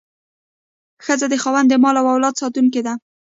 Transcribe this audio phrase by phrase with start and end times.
[1.05, 2.93] ښځه د خاوند د مال او اولاد ساتونکې ده.